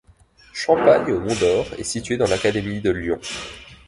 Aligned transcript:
Champagne-au-Mont-d'Or 0.53 1.75
est 1.77 1.83
située 1.83 2.17
dans 2.17 2.25
l'académie 2.25 2.81
de 2.81 2.89
Lyon. 2.89 3.19